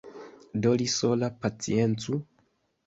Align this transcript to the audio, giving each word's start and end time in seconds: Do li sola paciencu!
Do 0.63 0.71
li 0.83 0.89
sola 0.95 1.31
paciencu! 1.45 2.21